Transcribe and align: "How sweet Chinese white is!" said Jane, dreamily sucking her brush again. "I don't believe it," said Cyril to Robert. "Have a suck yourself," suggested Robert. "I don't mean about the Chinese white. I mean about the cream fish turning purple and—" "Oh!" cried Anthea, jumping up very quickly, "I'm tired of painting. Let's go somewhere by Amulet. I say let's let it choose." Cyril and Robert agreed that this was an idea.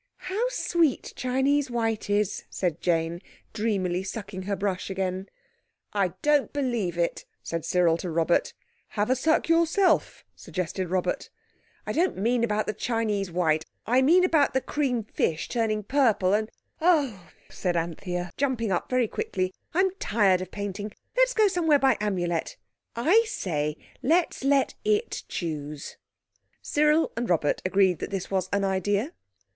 "How 0.21 0.43
sweet 0.49 1.13
Chinese 1.15 1.69
white 1.69 2.09
is!" 2.09 2.45
said 2.49 2.81
Jane, 2.81 3.21
dreamily 3.53 4.01
sucking 4.01 4.41
her 4.49 4.55
brush 4.55 4.89
again. 4.89 5.29
"I 5.93 6.13
don't 6.23 6.51
believe 6.51 6.97
it," 6.97 7.23
said 7.43 7.63
Cyril 7.65 7.97
to 7.97 8.09
Robert. 8.09 8.55
"Have 8.97 9.11
a 9.11 9.15
suck 9.15 9.47
yourself," 9.47 10.25
suggested 10.35 10.89
Robert. 10.89 11.29
"I 11.85 11.91
don't 11.91 12.17
mean 12.17 12.43
about 12.43 12.65
the 12.65 12.73
Chinese 12.73 13.31
white. 13.31 13.67
I 13.85 14.01
mean 14.01 14.23
about 14.23 14.55
the 14.55 14.61
cream 14.61 15.03
fish 15.03 15.47
turning 15.47 15.83
purple 15.83 16.33
and—" 16.33 16.49
"Oh!" 16.81 17.29
cried 17.51 17.77
Anthea, 17.77 18.31
jumping 18.37 18.71
up 18.71 18.89
very 18.89 19.07
quickly, 19.07 19.53
"I'm 19.71 19.91
tired 19.99 20.41
of 20.41 20.49
painting. 20.49 20.93
Let's 21.15 21.35
go 21.35 21.47
somewhere 21.47 21.77
by 21.77 21.97
Amulet. 21.99 22.57
I 22.95 23.23
say 23.27 23.77
let's 24.01 24.43
let 24.43 24.73
it 24.83 25.25
choose." 25.27 25.97
Cyril 26.59 27.11
and 27.15 27.29
Robert 27.29 27.61
agreed 27.63 27.99
that 27.99 28.09
this 28.09 28.31
was 28.31 28.49
an 28.51 28.63
idea. 28.63 29.13